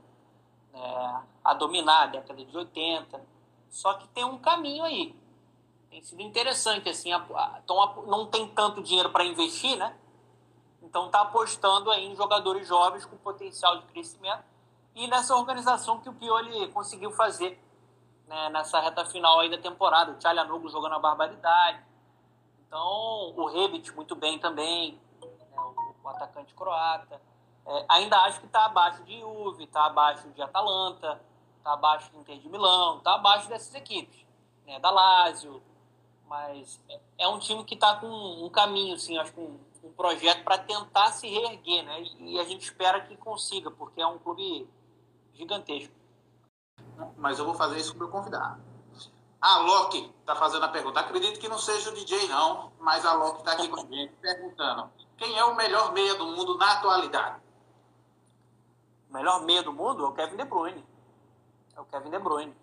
é, 0.76 1.22
a 1.44 1.54
dominar, 1.54 2.08
década 2.08 2.44
de 2.44 2.56
80. 2.56 3.20
Só 3.70 3.94
que 3.96 4.08
tem 4.10 4.24
um 4.24 4.38
caminho 4.38 4.84
aí. 4.84 5.16
Tem 5.90 6.04
sido 6.04 6.22
interessante, 6.22 6.90
assim, 6.90 7.12
a, 7.14 7.18
a, 7.18 7.62
não 8.06 8.28
tem 8.28 8.48
tanto 8.50 8.84
dinheiro 8.84 9.10
para 9.12 9.24
investir, 9.24 9.78
né? 9.78 9.98
Então 10.82 11.08
está 11.08 11.22
apostando 11.22 11.90
aí 11.90 12.06
em 12.06 12.16
jogadores 12.16 12.68
jovens 12.68 13.06
com 13.06 13.18
potencial 13.18 13.80
de 13.80 13.86
crescimento 13.88 14.44
e 14.94 15.08
nessa 15.08 15.36
organização 15.36 16.00
que 16.00 16.08
o 16.08 16.14
Pioli 16.14 16.72
conseguiu 16.72 17.12
fazer 17.12 17.62
né, 18.28 18.50
nessa 18.50 18.80
reta 18.80 19.06
final 19.06 19.40
aí 19.40 19.50
da 19.50 19.58
temporada. 19.58 20.12
O 20.12 20.16
Tchalhanoglu 20.16 20.70
jogando 20.70 20.96
a 20.96 21.00
barbaridade. 21.00 21.84
Então, 22.66 23.34
o 23.36 23.48
Rebic 23.48 23.92
muito 23.94 24.16
bem 24.16 24.40
também, 24.40 25.00
né, 25.22 25.58
o, 25.58 25.96
o, 26.04 26.10
atacante 26.10 26.54
croata. 26.54 27.22
É, 27.68 27.86
ainda 27.90 28.18
acho 28.22 28.40
que 28.40 28.46
está 28.46 28.66
abaixo 28.66 29.04
de 29.04 29.20
Juve, 29.20 29.64
está 29.64 29.86
abaixo 29.86 30.30
de 30.30 30.42
Atalanta, 30.42 31.20
está 31.58 31.74
abaixo 31.74 32.12
do 32.12 32.20
Inter 32.20 32.40
de 32.40 32.48
Milão, 32.48 32.98
está 32.98 33.16
abaixo 33.16 33.50
dessas 33.50 33.74
equipes, 33.74 34.26
né, 34.66 34.80
da 34.80 34.92
Lazio. 34.92 35.62
Mas 36.28 36.80
é, 36.90 37.00
é 37.20 37.28
um 37.28 37.40
time 37.40 37.64
que 37.64 37.76
está 37.76 37.96
com 37.96 38.08
um 38.08 38.50
caminho, 38.50 38.96
assim, 38.96 39.18
acho 39.18 39.34
que 39.34 39.40
um, 39.40 39.60
um 39.84 39.92
projeto 39.94 40.44
para 40.44 40.58
tentar 40.58 41.12
se 41.12 41.28
reerguer, 41.28 41.84
né? 41.84 42.04
E 42.20 42.40
a 42.40 42.44
gente 42.44 42.64
espera 42.64 43.02
que 43.02 43.16
consiga, 43.18 43.70
porque 43.72 44.02
é 44.02 44.08
um 44.08 44.18
clube 44.18 44.68
gigantesco. 45.34 45.94
Mas 47.18 47.40
eu 47.40 47.46
vou 47.46 47.54
fazer 47.54 47.78
isso 47.78 47.92
com 47.92 47.98
o 47.98 48.00
meu 48.02 48.10
convidado. 48.10 48.62
A 49.40 49.60
Loki 49.60 50.12
está 50.20 50.36
fazendo 50.36 50.66
a 50.66 50.70
pergunta. 50.70 51.00
Acredito 51.00 51.40
que 51.40 51.48
não 51.48 51.60
seja 51.60 51.92
o 51.92 51.94
DJ, 51.94 52.28
não, 52.28 52.72
mas 52.80 53.06
a 53.06 53.14
Loki 53.14 53.40
está 53.40 53.52
aqui 53.52 53.68
com 53.68 53.80
a 53.80 53.86
gente 53.86 54.14
perguntando: 54.16 54.90
quem 55.18 55.38
é 55.38 55.46
o 55.46 55.56
melhor 55.56 55.94
meia 55.94 56.16
do 56.16 56.26
mundo 56.26 56.58
na 56.58 56.74
atualidade? 56.74 57.45
O 59.10 59.14
melhor 59.14 59.42
meia 59.44 59.64
do 59.64 59.74
mundo 59.74 60.06
é 60.06 60.08
o 60.08 60.14
Kevin 60.14 60.38
De 60.38 60.46
Bruyne. 60.46 60.86
É 61.76 61.80
o 61.80 61.86
Kevin 61.86 62.10
De 62.10 62.20
Bruyne. 62.20 62.56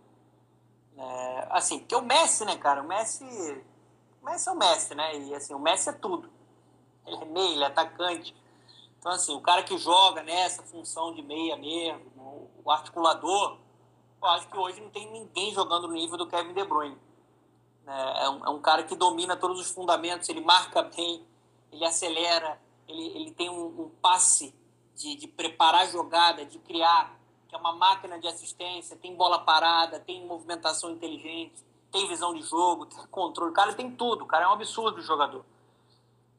É, 0.97 1.47
assim, 1.51 1.79
porque 1.79 1.95
o 1.95 2.03
Messi, 2.03 2.45
né, 2.45 2.57
cara? 2.57 2.83
O 2.83 2.87
Messi, 2.87 3.25
o 4.21 4.25
Messi 4.25 4.49
é 4.49 4.53
o 4.53 4.57
Messi, 4.57 4.95
né? 4.95 5.19
E 5.19 5.35
assim, 5.35 5.55
o 5.55 5.59
Messi 5.59 5.89
é 5.89 5.93
tudo. 5.93 6.31
Ele 7.07 7.17
é 7.17 7.25
meia, 7.25 7.53
ele 7.55 7.65
é 7.65 7.67
atacante. 7.67 8.35
Então, 8.99 9.13
assim, 9.13 9.35
o 9.35 9.41
cara 9.41 9.63
que 9.63 9.77
joga 9.79 10.23
nessa 10.23 10.63
função 10.63 11.13
de 11.13 11.23
meia 11.23 11.57
mesmo, 11.57 12.51
o 12.65 12.71
articulador, 12.71 13.59
eu 14.23 14.29
acho 14.29 14.49
que 14.49 14.57
hoje 14.57 14.81
não 14.81 14.91
tem 14.91 15.11
ninguém 15.11 15.53
jogando 15.53 15.89
no 15.89 15.95
nível 15.95 16.17
do 16.17 16.29
Kevin 16.29 16.53
De 16.53 16.65
Bruyne. 16.65 16.97
É, 17.85 18.25
é 18.25 18.31
um, 18.31 18.47
é 18.47 18.51
um 18.51 18.61
cara 18.61 18.85
que 18.85 18.95
domina 18.95 19.37
todos 19.37 19.59
os 19.59 19.71
fundamentos, 19.71 20.29
ele 20.29 20.41
marca 20.41 20.83
bem, 20.83 21.27
ele 21.73 21.85
acelera, 21.85 22.61
ele, 22.87 23.09
ele 23.09 23.33
tem 23.33 23.51
um, 23.51 23.67
um 23.67 23.89
passe 24.01 24.55
de, 25.03 25.17
de 25.17 25.29
preparar 25.29 25.87
jogada, 25.89 26.45
de 26.45 26.59
criar, 26.59 27.15
que 27.49 27.55
é 27.55 27.59
uma 27.59 27.75
máquina 27.75 28.19
de 28.19 28.29
assistência, 28.29 28.97
tem 28.97 29.15
bola 29.15 29.41
parada, 29.41 29.99
tem 30.01 30.27
movimentação 30.27 30.91
inteligente, 30.91 31.65
tem 31.91 32.09
visão 32.09 32.33
de 32.35 32.43
jogo, 32.43 32.87
tem 32.87 32.99
controle. 33.09 33.51
O 33.51 33.55
cara 33.55 33.75
tem 33.75 33.91
tudo, 33.91 34.25
o 34.25 34.27
cara 34.27 34.45
é 34.45 34.49
um 34.49 34.53
absurdo 34.53 34.99
o 34.99 35.03
jogador. 35.03 35.45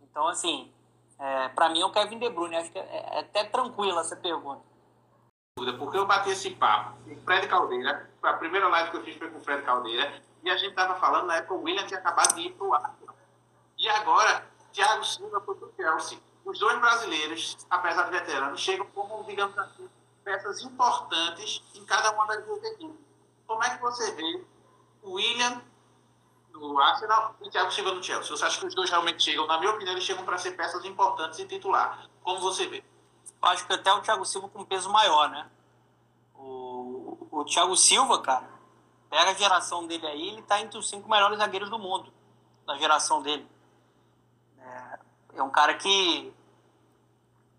Então, 0.01 0.27
assim, 0.27 0.71
é, 1.19 1.49
para 1.49 1.69
mim 1.69 1.81
é 1.81 1.85
o 1.85 1.91
Kevin 1.91 2.17
De 2.17 2.29
Bruyne. 2.29 2.55
Acho 2.55 2.71
que 2.71 2.79
é, 2.79 3.09
é 3.13 3.19
até 3.19 3.43
tranquila 3.43 4.01
essa 4.01 4.15
pergunta 4.15 4.73
porque 5.77 5.97
eu 5.97 6.05
bati 6.05 6.31
esse 6.31 6.49
papo 6.51 6.97
com 7.03 7.13
o 7.13 7.21
Fred 7.21 7.47
Caldeira, 7.47 8.09
a 8.23 8.33
primeira 8.33 8.67
live 8.67 8.91
que 8.91 8.97
eu 8.97 9.03
fiz 9.03 9.15
foi 9.17 9.29
com 9.29 9.37
o 9.37 9.41
Fred 9.41 9.61
Caldeira, 9.63 10.11
e 10.43 10.49
a 10.49 10.57
gente 10.57 10.71
estava 10.71 10.95
falando 10.95 11.27
na 11.27 11.37
época 11.37 11.53
o 11.53 11.63
William 11.63 11.85
tinha 11.85 11.99
acabado 11.99 12.35
de 12.35 12.41
ir 12.41 12.53
para 12.53 12.67
o 12.67 12.73
Arsenal. 12.73 13.15
E 13.77 13.87
agora, 13.89 14.45
Thiago 14.71 15.05
Silva 15.05 15.41
foi 15.41 15.55
para 15.55 15.67
o 15.67 15.73
Chelsea. 15.75 16.19
Os 16.45 16.59
dois 16.59 16.79
brasileiros, 16.79 17.57
apesar 17.69 18.03
de 18.03 18.11
veteranos, 18.11 18.59
chegam 18.59 18.85
como, 18.87 19.23
digamos 19.23 19.57
assim, 19.57 19.89
peças 20.23 20.61
importantes 20.61 21.61
em 21.73 21.85
cada 21.85 22.11
uma 22.11 22.25
das 22.27 22.45
duas 22.45 22.63
equipes. 22.63 22.99
Como 23.47 23.63
é 23.63 23.75
que 23.75 23.81
você 23.81 24.11
vê 24.11 24.45
o 25.01 25.13
William 25.13 25.61
no 26.51 26.79
Arsenal 26.79 27.35
e 27.41 27.47
o 27.47 27.51
Thiago 27.51 27.71
Silva 27.71 27.93
no 27.93 28.03
Chelsea? 28.03 28.35
Você 28.35 28.45
acha 28.45 28.59
que 28.59 28.65
os 28.65 28.75
dois 28.75 28.89
realmente 28.89 29.23
chegam? 29.23 29.47
Na 29.47 29.59
minha 29.59 29.71
opinião, 29.71 29.93
eles 29.93 30.03
chegam 30.03 30.25
para 30.25 30.37
ser 30.37 30.51
peças 30.51 30.83
importantes 30.85 31.39
e 31.39 31.45
titular. 31.45 32.07
Como 32.21 32.39
você 32.39 32.67
vê? 32.67 32.83
acho 33.41 33.67
que 33.67 33.73
até 33.73 33.91
o 33.93 34.01
Thiago 34.01 34.25
Silva 34.25 34.47
com 34.49 34.63
peso 34.63 34.89
maior, 34.89 35.29
né? 35.29 35.49
O, 36.35 37.27
o 37.31 37.45
Thiago 37.45 37.75
Silva, 37.75 38.21
cara, 38.21 38.49
pega 39.09 39.31
a 39.31 39.33
geração 39.33 39.85
dele 39.85 40.07
aí, 40.07 40.29
ele 40.29 40.41
tá 40.41 40.61
entre 40.61 40.77
os 40.77 40.89
cinco 40.89 41.09
melhores 41.09 41.37
zagueiros 41.37 41.69
do 41.69 41.77
mundo, 41.77 42.11
da 42.65 42.77
geração 42.77 43.21
dele. 43.21 43.47
É, 45.35 45.41
um 45.41 45.49
cara 45.49 45.75
que 45.75 46.33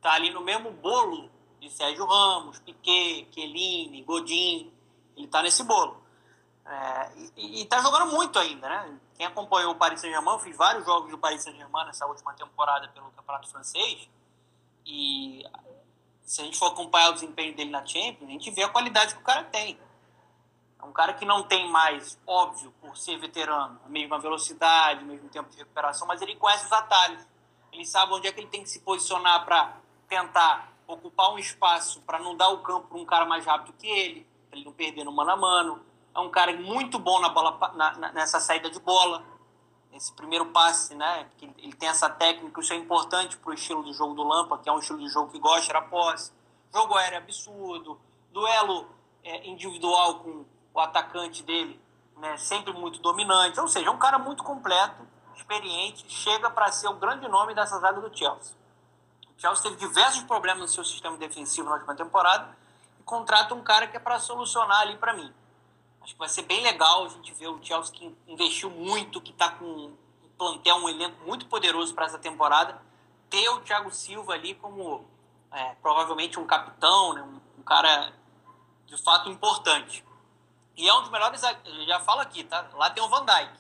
tá 0.00 0.12
ali 0.12 0.30
no 0.30 0.42
mesmo 0.42 0.70
bolo 0.70 1.30
de 1.60 1.70
Sérgio 1.70 2.04
Ramos, 2.04 2.58
Piquet, 2.60 3.28
Chiellini, 3.32 4.02
Godin, 4.02 4.72
ele 5.16 5.26
tá 5.28 5.42
nesse 5.42 5.62
bolo. 5.64 6.02
É, 6.66 7.12
e, 7.36 7.62
e 7.62 7.66
tá 7.66 7.80
jogando 7.80 8.12
muito 8.12 8.38
ainda, 8.38 8.68
né? 8.68 8.98
Quem 9.16 9.26
acompanhou 9.26 9.72
o 9.72 9.76
Paris 9.76 10.00
Saint-Germain, 10.00 10.34
eu 10.34 10.40
fiz 10.40 10.56
vários 10.56 10.84
jogos 10.84 11.10
do 11.10 11.18
Paris 11.18 11.42
Saint-Germain 11.42 11.86
nessa 11.86 12.06
última 12.06 12.32
temporada 12.34 12.88
pelo 12.88 13.10
Campeonato 13.10 13.48
Francês, 13.48 14.08
e 14.86 15.44
se 16.24 16.40
a 16.40 16.44
gente 16.44 16.58
for 16.58 16.66
acompanhar 16.66 17.10
o 17.10 17.14
desempenho 17.14 17.54
dele 17.54 17.70
na 17.70 17.84
Champions, 17.84 18.28
a 18.28 18.32
gente 18.32 18.50
vê 18.50 18.62
a 18.62 18.68
qualidade 18.68 19.14
que 19.14 19.20
o 19.20 19.24
cara 19.24 19.44
tem. 19.44 19.78
É 20.80 20.84
um 20.84 20.92
cara 20.92 21.14
que 21.14 21.24
não 21.24 21.42
tem 21.42 21.70
mais, 21.70 22.18
óbvio, 22.26 22.72
por 22.80 22.96
ser 22.96 23.18
veterano, 23.18 23.80
a 23.84 23.88
mesma 23.88 24.18
velocidade, 24.18 25.02
o 25.02 25.06
mesmo 25.06 25.28
tempo 25.28 25.48
de 25.50 25.56
recuperação, 25.56 26.06
mas 26.06 26.20
ele 26.20 26.36
conhece 26.36 26.66
os 26.66 26.72
atalhos. 26.72 27.26
Ele 27.74 27.84
sabe 27.84 28.14
onde 28.14 28.28
é 28.28 28.32
que 28.32 28.40
ele 28.40 28.48
tem 28.48 28.62
que 28.62 28.70
se 28.70 28.80
posicionar 28.80 29.44
para 29.44 29.76
tentar 30.08 30.72
ocupar 30.86 31.32
um 31.32 31.38
espaço 31.38 32.00
para 32.02 32.18
não 32.18 32.36
dar 32.36 32.48
o 32.50 32.58
campo 32.58 32.88
para 32.88 32.98
um 32.98 33.04
cara 33.04 33.24
mais 33.24 33.44
rápido 33.44 33.74
que 33.76 33.86
ele, 33.86 34.26
para 34.48 34.58
ele 34.58 34.66
não 34.66 34.72
perder 34.72 35.04
no 35.04 35.12
mano 35.12 35.30
a 35.30 35.36
mano. 35.36 35.80
É 36.14 36.20
um 36.20 36.30
cara 36.30 36.56
muito 36.56 36.98
bom 36.98 37.20
na 37.20 37.28
bola, 37.28 37.58
na, 37.74 37.98
na, 37.98 38.12
nessa 38.12 38.38
saída 38.38 38.70
de 38.70 38.78
bola, 38.78 39.24
esse 39.92 40.12
primeiro 40.12 40.46
passe, 40.46 40.94
né? 40.94 41.28
Que 41.36 41.50
ele 41.58 41.72
tem 41.72 41.88
essa 41.88 42.08
técnica, 42.08 42.60
isso 42.60 42.72
é 42.72 42.76
importante 42.76 43.36
para 43.36 43.50
o 43.50 43.54
estilo 43.54 43.82
do 43.82 43.92
jogo 43.92 44.14
do 44.14 44.22
Lampa, 44.22 44.58
que 44.58 44.68
é 44.68 44.72
um 44.72 44.78
estilo 44.78 45.00
de 45.00 45.08
jogo 45.08 45.32
que 45.32 45.38
gosta 45.38 45.72
da 45.72 45.82
posse. 45.82 46.32
Jogo 46.72 46.94
aéreo 46.94 47.18
absurdo, 47.18 48.00
duelo 48.32 48.88
é, 49.22 49.48
individual 49.48 50.20
com 50.20 50.44
o 50.72 50.80
atacante 50.80 51.42
dele, 51.42 51.80
né? 52.16 52.36
Sempre 52.36 52.72
muito 52.72 53.00
dominante. 53.00 53.58
Ou 53.58 53.68
seja, 53.68 53.88
é 53.88 53.90
um 53.90 53.98
cara 53.98 54.18
muito 54.18 54.42
completo, 54.44 55.06
experiente, 55.36 56.04
chega 56.08 56.50
para 56.50 56.70
ser 56.72 56.88
o 56.88 56.94
grande 56.94 57.28
nome 57.28 57.54
dessa 57.54 57.78
zaga 57.78 58.00
do 58.00 58.16
Chelsea. 58.16 58.54
O 59.36 59.40
Chelsea 59.40 59.62
teve 59.62 59.76
diversos 59.76 60.22
problemas 60.22 60.60
no 60.60 60.68
seu 60.68 60.84
sistema 60.84 61.16
defensivo 61.16 61.68
na 61.68 61.76
última 61.76 61.94
temporada 61.94 62.56
e 62.98 63.02
contrata 63.02 63.54
um 63.54 63.62
cara 63.62 63.86
que 63.86 63.96
é 63.96 64.00
para 64.00 64.18
solucionar 64.18 64.82
ali 64.82 64.96
para 64.96 65.12
mim. 65.12 65.32
Acho 66.02 66.12
que 66.12 66.18
vai 66.18 66.28
ser 66.28 66.42
bem 66.42 66.62
legal 66.62 67.04
a 67.04 67.08
gente 67.08 67.32
ver 67.32 67.48
o 67.48 67.58
Chelsea 67.62 67.94
que 67.94 68.16
investiu 68.28 68.70
muito, 68.70 69.20
que 69.20 69.32
está 69.32 69.50
com 69.50 69.64
um 69.64 69.96
plantel, 70.36 70.76
um 70.76 70.88
elenco 70.88 71.24
muito 71.24 71.46
poderoso 71.46 71.94
para 71.94 72.06
essa 72.06 72.18
temporada, 72.18 72.80
ter 73.30 73.48
o 73.48 73.60
Thiago 73.60 73.90
Silva 73.90 74.34
ali 74.34 74.54
como 74.54 75.04
é, 75.50 75.74
provavelmente 75.80 76.38
um 76.38 76.46
capitão, 76.46 77.14
né, 77.14 77.22
um, 77.22 77.60
um, 77.60 77.62
cara 77.62 78.12
de 78.86 79.02
fato 79.02 79.30
importante. 79.30 80.04
E 80.76 80.88
é 80.88 80.94
um 80.94 81.00
dos 81.00 81.10
melhores, 81.10 81.40
já 81.86 82.00
falo 82.00 82.20
aqui, 82.20 82.44
tá? 82.44 82.68
Lá 82.74 82.90
tem 82.90 83.02
o 83.02 83.08
Van 83.08 83.24
Dijk, 83.24 83.52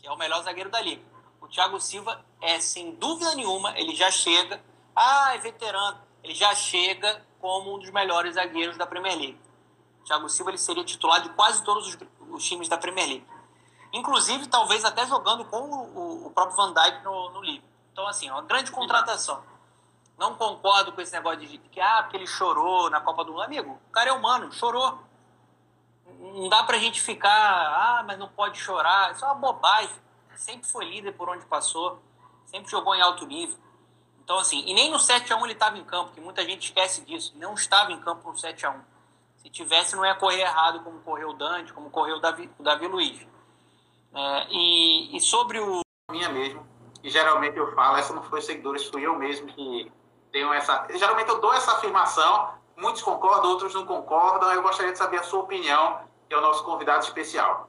que 0.00 0.08
é 0.08 0.10
o 0.10 0.16
melhor 0.16 0.42
zagueiro 0.42 0.70
da 0.70 0.80
liga. 0.80 1.02
O 1.40 1.48
Thiago 1.48 1.80
Silva 1.80 2.24
é, 2.40 2.58
sem 2.60 2.94
dúvida 2.94 3.34
nenhuma, 3.34 3.78
ele 3.78 3.94
já 3.94 4.10
chega, 4.10 4.62
ah, 4.94 5.34
é 5.34 5.38
veterano, 5.38 5.98
ele 6.22 6.34
já 6.34 6.54
chega 6.54 7.24
como 7.40 7.74
um 7.74 7.78
dos 7.78 7.90
melhores 7.90 8.34
zagueiros 8.34 8.76
da 8.76 8.86
Premier 8.86 9.16
League. 9.16 9.40
O 10.00 10.04
Thiago 10.04 10.28
Silva 10.28 10.50
ele 10.50 10.58
seria 10.58 10.84
titular 10.84 11.22
de 11.22 11.28
quase 11.30 11.62
todos 11.64 11.86
os, 11.86 11.98
os 12.30 12.44
times 12.44 12.68
da 12.68 12.76
Premier 12.76 13.06
League. 13.06 13.26
Inclusive, 13.92 14.46
talvez 14.46 14.84
até 14.84 15.06
jogando 15.06 15.44
com 15.44 15.58
o, 15.58 16.26
o 16.26 16.30
próprio 16.30 16.56
Van 16.56 16.72
Dijk 16.72 17.02
no, 17.02 17.30
no 17.30 17.40
Liverpool. 17.40 17.70
Então, 17.92 18.06
assim, 18.06 18.30
uma 18.30 18.42
grande 18.42 18.70
contratação. 18.70 19.42
Não 20.16 20.34
concordo 20.34 20.92
com 20.92 21.00
esse 21.00 21.12
negócio 21.12 21.40
de 21.40 21.58
que, 21.58 21.80
ah, 21.80 22.02
porque 22.02 22.16
ele 22.16 22.26
chorou 22.26 22.88
na 22.90 23.00
Copa 23.00 23.24
do 23.24 23.32
Mundo. 23.32 23.42
Amigo, 23.42 23.80
o 23.88 23.90
cara 23.90 24.10
é 24.10 24.12
humano, 24.12 24.52
chorou. 24.52 24.98
Não 26.32 26.48
dá 26.48 26.62
pra 26.62 26.78
gente 26.78 27.00
ficar, 27.00 27.30
ah, 27.30 28.04
mas 28.06 28.18
não 28.18 28.28
pode 28.28 28.58
chorar. 28.58 29.12
Isso 29.12 29.24
é 29.24 29.28
uma 29.28 29.34
bobagem. 29.34 29.94
Sempre 30.36 30.68
foi 30.68 30.84
líder 30.84 31.12
por 31.12 31.28
onde 31.28 31.44
passou. 31.46 32.00
Sempre 32.46 32.70
jogou 32.70 32.94
em 32.94 33.00
alto 33.00 33.26
nível. 33.26 33.58
Então, 34.22 34.38
assim, 34.38 34.62
e 34.66 34.72
nem 34.72 34.90
no 34.90 34.96
7x1 34.96 35.42
ele 35.42 35.52
estava 35.52 35.76
em 35.76 35.84
campo, 35.84 36.12
que 36.12 36.20
muita 36.20 36.44
gente 36.44 36.66
esquece 36.66 37.04
disso. 37.04 37.32
Não 37.36 37.54
estava 37.54 37.92
em 37.92 38.00
campo 38.00 38.28
no 38.30 38.36
7x1. 38.36 38.80
Se 39.42 39.48
tivesse, 39.48 39.96
não 39.96 40.04
ia 40.04 40.14
correr 40.14 40.42
errado 40.42 40.80
como 40.84 41.00
correu 41.00 41.30
o 41.30 41.32
Dante, 41.32 41.72
como 41.72 41.90
correu 41.90 42.16
o 42.16 42.20
Davi, 42.20 42.50
o 42.58 42.62
Davi 42.62 42.86
Luiz. 42.86 43.26
É, 44.14 44.46
e, 44.50 45.16
e, 45.16 45.20
sobre 45.20 45.58
o. 45.58 45.80
Minha 46.10 46.28
mesmo, 46.28 46.66
e 47.02 47.08
geralmente 47.08 47.56
eu 47.56 47.72
falo, 47.74 47.96
essa 47.96 48.12
não 48.12 48.22
foi 48.22 48.42
seguidores, 48.42 48.84
fui 48.86 49.06
eu 49.06 49.16
mesmo 49.16 49.46
que 49.46 49.90
tenho 50.32 50.52
essa. 50.52 50.86
Geralmente 50.94 51.28
eu 51.28 51.40
dou 51.40 51.52
essa 51.54 51.72
afirmação, 51.72 52.54
muitos 52.76 53.02
concordam, 53.02 53.50
outros 53.50 53.74
não 53.74 53.86
concordam. 53.86 54.52
Eu 54.52 54.62
gostaria 54.62 54.92
de 54.92 54.98
saber 54.98 55.18
a 55.18 55.22
sua 55.22 55.40
opinião, 55.40 56.00
que 56.30 56.34
é 56.34 56.38
o 56.38 56.40
nosso 56.40 56.62
convidado 56.62 57.02
especial. 57.02 57.66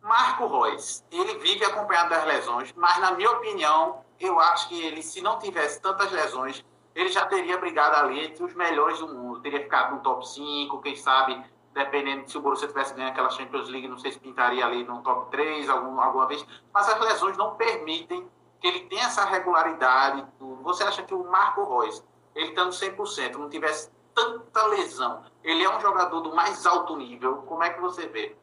Marco 0.00 0.46
Reus, 0.46 1.04
ele 1.12 1.36
vive 1.36 1.62
acompanhado 1.62 2.08
das 2.08 2.24
lesões, 2.24 2.72
mas 2.74 2.96
na 2.98 3.10
minha 3.10 3.30
opinião, 3.32 4.02
eu 4.18 4.40
acho 4.40 4.70
que 4.70 4.82
ele, 4.82 5.02
se 5.02 5.20
não 5.20 5.38
tivesse 5.38 5.78
tantas 5.82 6.10
lesões, 6.10 6.64
ele 6.94 7.10
já 7.10 7.26
teria 7.26 7.58
brigado 7.58 7.96
ali 7.96 8.24
entre 8.24 8.42
os 8.42 8.54
melhores 8.54 8.98
do 9.00 9.08
mundo. 9.08 9.40
Teria 9.40 9.60
ficado 9.60 9.94
no 9.94 10.00
top 10.00 10.26
5, 10.26 10.80
quem 10.80 10.96
sabe, 10.96 11.38
dependendo 11.74 12.26
se 12.30 12.38
o 12.38 12.40
Borussia 12.40 12.66
tivesse 12.66 12.94
ganho 12.94 13.10
aquela 13.10 13.28
Champions 13.28 13.68
League, 13.68 13.86
não 13.88 13.98
sei 13.98 14.10
se 14.10 14.18
pintaria 14.18 14.64
ali 14.64 14.82
no 14.82 15.02
top 15.02 15.30
3 15.30 15.68
algum, 15.68 16.00
alguma 16.00 16.26
vez. 16.26 16.46
Mas 16.72 16.88
as 16.88 16.98
lesões 16.98 17.36
não 17.36 17.56
permitem 17.56 18.26
que 18.58 18.66
ele 18.66 18.80
tenha 18.86 19.04
essa 19.04 19.26
regularidade. 19.26 20.24
Você 20.62 20.82
acha 20.82 21.02
que 21.02 21.12
o 21.12 21.30
Marco 21.30 21.62
Reus, 21.78 22.02
ele 22.34 22.48
estando 22.48 22.70
100%, 22.70 23.34
não 23.34 23.50
tivesse 23.50 23.90
tanta 24.16 24.66
lesão, 24.68 25.22
ele 25.44 25.62
é 25.62 25.76
um 25.76 25.78
jogador 25.78 26.20
do 26.22 26.34
mais 26.34 26.64
alto 26.64 26.96
nível, 26.96 27.42
como 27.42 27.62
é 27.62 27.70
que 27.70 27.80
você 27.80 28.08
vê? 28.08 28.34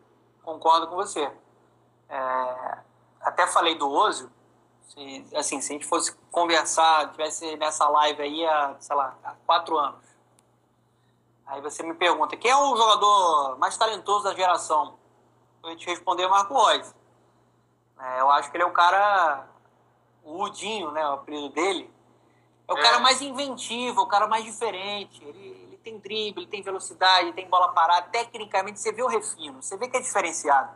Concordo 0.43 0.87
com 0.87 0.95
você. 0.95 1.31
É... 2.07 2.77
Até 3.19 3.47
falei 3.47 3.75
do 3.75 3.89
Ozio, 3.89 4.29
se, 4.89 5.25
assim, 5.35 5.59
se 5.59 5.71
a 5.71 5.73
gente 5.73 5.87
fosse 5.87 6.15
conversar, 6.31 7.11
tivesse 7.11 7.55
nessa 7.57 7.89
live 7.89 8.21
aí 8.21 8.45
há, 8.45 8.75
sei 8.79 8.95
lá, 8.95 9.17
há 9.23 9.31
quatro 9.45 9.77
anos. 9.77 10.03
Aí 11.47 11.59
você 11.61 11.81
me 11.81 11.95
pergunta, 11.95 12.37
quem 12.37 12.51
é 12.51 12.55
o 12.55 12.75
jogador 12.75 13.57
mais 13.57 13.75
talentoso 13.75 14.25
da 14.25 14.35
geração? 14.35 14.97
Eu 15.63 15.71
ia 15.71 15.75
te 15.75 15.87
responder 15.87 16.27
Marco 16.27 16.53
Reus. 16.53 16.93
É, 17.99 18.21
eu 18.21 18.29
acho 18.31 18.51
que 18.51 18.57
ele 18.57 18.63
é 18.63 18.67
o 18.67 18.73
cara, 18.73 19.47
o 20.23 20.43
Udinho, 20.43 20.91
né, 20.91 21.07
o 21.07 21.13
apelido 21.13 21.49
dele. 21.49 21.91
É 22.67 22.73
o 22.73 22.77
é. 22.77 22.81
cara 22.81 22.99
mais 22.99 23.21
inventivo, 23.21 24.01
o 24.01 24.07
cara 24.07 24.27
mais 24.27 24.43
diferente. 24.43 25.23
Ele 25.23 25.52
tem 25.83 25.99
drible, 25.99 26.47
tem 26.47 26.61
velocidade, 26.61 27.33
tem 27.33 27.47
bola 27.47 27.69
parada. 27.73 28.07
Tecnicamente, 28.09 28.79
você 28.79 28.91
vê 28.91 29.03
o 29.03 29.07
refino, 29.07 29.61
você 29.61 29.75
vê 29.77 29.87
que 29.87 29.97
é 29.97 30.01
diferenciado. 30.01 30.71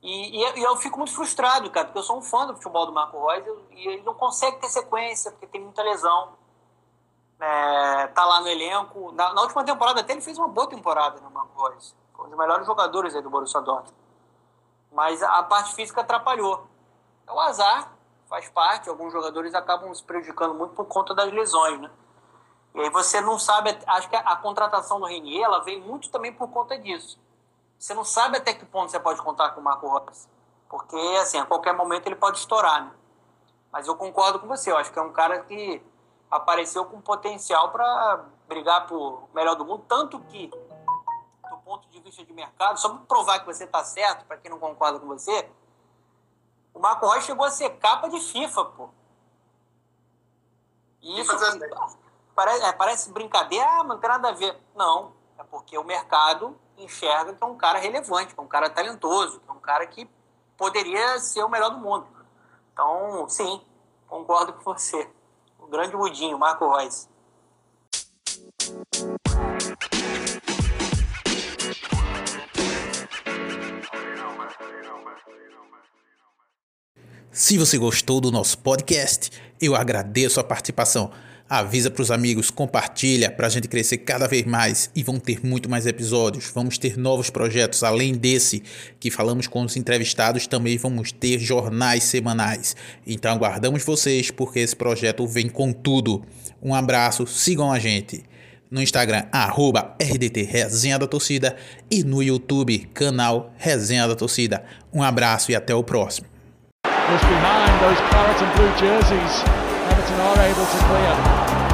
E, 0.00 0.38
e, 0.38 0.62
eu 0.62 0.76
fico 0.76 0.98
muito 0.98 1.14
frustrado, 1.14 1.70
cara, 1.70 1.86
porque 1.86 1.98
eu 1.98 2.02
sou 2.02 2.18
um 2.18 2.22
fã 2.22 2.46
do 2.46 2.54
futebol 2.54 2.84
do 2.86 2.92
Marco 2.92 3.26
Reus 3.26 3.58
e 3.70 3.88
ele 3.88 4.02
não 4.02 4.14
consegue 4.14 4.58
ter 4.58 4.68
sequência, 4.68 5.30
porque 5.30 5.46
tem 5.46 5.62
muita 5.62 5.82
lesão. 5.82 6.34
É, 7.40 8.06
tá 8.08 8.24
lá 8.24 8.40
no 8.40 8.48
elenco. 8.48 9.12
Na, 9.12 9.32
na, 9.32 9.42
última 9.42 9.64
temporada 9.64 10.00
até 10.00 10.12
ele 10.12 10.20
fez 10.20 10.38
uma 10.38 10.46
boa 10.46 10.68
temporada 10.68 11.20
no 11.20 11.30
Marco 11.30 11.68
Reus. 11.68 11.94
Foi 12.14 12.26
um 12.26 12.28
dos 12.28 12.38
melhores 12.38 12.66
jogadores 12.66 13.14
aí 13.14 13.22
do 13.22 13.30
Borussia 13.30 13.60
Dortmund. 13.60 13.96
Mas 14.92 15.22
a, 15.22 15.38
a 15.38 15.42
parte 15.42 15.74
física 15.74 16.02
atrapalhou. 16.02 16.66
É 17.26 17.32
o 17.32 17.40
azar, 17.40 17.90
faz 18.28 18.48
parte. 18.50 18.90
Alguns 18.90 19.10
jogadores 19.10 19.54
acabam 19.54 19.92
se 19.94 20.04
prejudicando 20.04 20.54
muito 20.54 20.74
por 20.74 20.84
conta 20.84 21.14
das 21.14 21.32
lesões, 21.32 21.80
né? 21.80 21.90
E 22.74 22.80
aí 22.80 22.90
você 22.90 23.20
não 23.20 23.38
sabe, 23.38 23.78
acho 23.86 24.08
que 24.08 24.16
a, 24.16 24.20
a 24.20 24.36
contratação 24.36 24.98
do 24.98 25.06
Renier, 25.06 25.44
ela 25.44 25.60
vem 25.62 25.80
muito 25.80 26.10
também 26.10 26.32
por 26.32 26.48
conta 26.48 26.76
disso 26.78 27.18
você 27.84 27.92
não 27.92 28.04
sabe 28.04 28.38
até 28.38 28.54
que 28.54 28.64
ponto 28.64 28.90
você 28.90 28.98
pode 28.98 29.20
contar 29.20 29.50
com 29.50 29.60
o 29.60 29.64
Marco 29.64 29.86
Reus. 29.86 30.26
Porque, 30.70 30.96
assim, 31.20 31.38
a 31.38 31.44
qualquer 31.44 31.74
momento 31.74 32.06
ele 32.06 32.16
pode 32.16 32.38
estourar, 32.38 32.86
né? 32.86 32.90
Mas 33.70 33.86
eu 33.86 33.94
concordo 33.94 34.38
com 34.38 34.46
você, 34.46 34.70
eu 34.70 34.78
acho 34.78 34.90
que 34.90 34.98
é 34.98 35.02
um 35.02 35.12
cara 35.12 35.40
que 35.40 35.82
apareceu 36.30 36.86
com 36.86 37.00
potencial 37.00 37.70
para 37.70 38.24
brigar 38.48 38.86
por 38.86 39.28
melhor 39.34 39.54
do 39.54 39.64
mundo, 39.64 39.84
tanto 39.86 40.18
que, 40.20 40.46
do 40.46 41.58
ponto 41.58 41.86
de 41.88 42.00
vista 42.00 42.24
de 42.24 42.32
mercado, 42.32 42.80
só 42.80 42.88
para 42.88 42.98
provar 43.00 43.40
que 43.40 43.46
você 43.46 43.64
está 43.64 43.84
certo, 43.84 44.24
para 44.24 44.38
quem 44.38 44.50
não 44.50 44.58
concorda 44.58 44.98
com 44.98 45.06
você, 45.06 45.50
o 46.72 46.78
Marco 46.78 47.06
Reus 47.06 47.24
chegou 47.24 47.44
a 47.44 47.50
ser 47.50 47.70
capa 47.78 48.08
de 48.08 48.18
FIFA, 48.18 48.64
pô. 48.64 48.88
E 51.02 51.20
isso 51.20 51.36
parece, 52.34 52.64
é, 52.64 52.72
parece 52.72 53.12
brincadeira, 53.12 53.66
ah, 53.66 53.84
não 53.84 53.98
tem 53.98 54.10
nada 54.10 54.28
a 54.28 54.32
ver. 54.32 54.56
Não, 54.74 55.12
é 55.38 55.44
porque 55.44 55.78
o 55.78 55.84
mercado 55.84 56.58
enxerga 56.76 57.32
que 57.32 57.42
é 57.42 57.46
um 57.46 57.56
cara 57.56 57.78
relevante, 57.78 58.34
que 58.34 58.40
é 58.40 58.42
um 58.42 58.48
cara 58.48 58.68
talentoso, 58.68 59.40
que 59.40 59.48
é 59.48 59.52
um 59.52 59.60
cara 59.60 59.86
que 59.86 60.08
poderia 60.56 61.18
ser 61.20 61.44
o 61.44 61.48
melhor 61.48 61.70
do 61.70 61.78
mundo. 61.78 62.06
Então, 62.72 63.28
sim, 63.28 63.60
concordo 64.08 64.52
com 64.52 64.62
você. 64.62 65.08
O 65.58 65.66
grande 65.66 65.96
Mudinho, 65.96 66.38
Marco 66.38 66.76
Reus. 66.76 67.08
Se 77.30 77.58
você 77.58 77.78
gostou 77.78 78.20
do 78.20 78.30
nosso 78.30 78.58
podcast, 78.58 79.30
eu 79.60 79.74
agradeço 79.74 80.38
a 80.38 80.44
participação 80.44 81.10
Avisa 81.48 81.90
para 81.90 82.00
os 82.00 82.10
amigos, 82.10 82.50
compartilha 82.50 83.30
para 83.30 83.46
a 83.46 83.50
gente 83.50 83.68
crescer 83.68 83.98
cada 83.98 84.26
vez 84.26 84.46
mais 84.46 84.90
e 84.96 85.02
vão 85.02 85.18
ter 85.18 85.44
muito 85.44 85.68
mais 85.68 85.86
episódios. 85.86 86.50
Vamos 86.54 86.78
ter 86.78 86.96
novos 86.96 87.28
projetos 87.28 87.84
além 87.84 88.14
desse 88.14 88.62
que 88.98 89.10
falamos 89.10 89.46
com 89.46 89.62
os 89.62 89.76
entrevistados. 89.76 90.46
Também 90.46 90.78
vamos 90.78 91.12
ter 91.12 91.38
jornais 91.38 92.04
semanais. 92.04 92.74
Então 93.06 93.30
aguardamos 93.30 93.84
vocês 93.84 94.30
porque 94.30 94.60
esse 94.60 94.74
projeto 94.74 95.26
vem 95.26 95.48
com 95.48 95.70
tudo. 95.70 96.24
Um 96.62 96.74
abraço, 96.74 97.26
sigam 97.26 97.70
a 97.70 97.78
gente 97.78 98.24
no 98.70 98.82
Instagram, 98.82 99.24
arroba 99.30 99.94
RDT 100.00 100.42
Resenha 100.42 100.98
da 100.98 101.06
Torcida 101.06 101.54
e 101.90 102.02
no 102.02 102.22
YouTube, 102.22 102.90
canal 102.92 103.52
Resenha 103.56 104.08
da 104.08 104.16
Torcida. 104.16 104.64
Um 104.92 105.02
abraço 105.02 105.52
e 105.52 105.54
até 105.54 105.74
o 105.74 105.84
próximo. 105.84 106.26
Southampton 110.04 110.20
are 110.20 110.40
able 110.44 110.66
to 110.66 110.78
clear. 110.84 111.12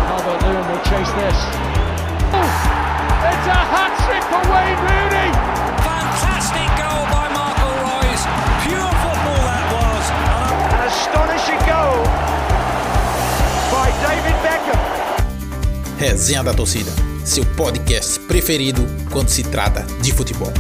Albert 0.07 0.47
Lewin 0.47 0.67
will 0.71 0.83
chase 0.85 1.11
this. 1.19 1.39
Oh, 2.31 2.47
it's 3.27 3.47
a 3.47 3.61
hat 3.75 3.93
trick 4.07 4.23
for 4.31 4.43
Wayne 4.47 4.79
Rooney. 4.87 5.31
Fantastic 5.83 6.71
goal 6.79 7.03
by 7.11 7.27
Michael 7.35 7.75
Royce. 7.83 8.25
Pure 8.63 8.93
football 9.03 9.43
that 9.51 9.67
was. 9.75 10.05
An 10.75 10.81
astonishing 10.87 11.63
goal 11.67 12.05
by 13.73 13.91
David 14.07 14.37
Beckham. 14.45 14.79
Resenha 15.99 16.45
da 16.45 16.55
torcida, 16.55 16.91
seu 17.25 17.45
podcast 17.57 18.21
preferido 18.21 18.83
quando 19.11 19.29
se 19.29 19.43
trata 19.43 19.83
de 20.01 20.13
futebol. 20.13 20.53